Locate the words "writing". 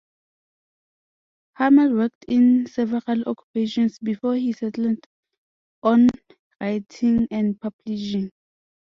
6.59-7.27